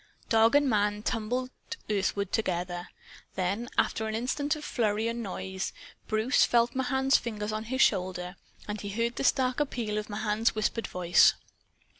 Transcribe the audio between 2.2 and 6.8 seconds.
together. Then after an instant of flurry and noise, Bruce felt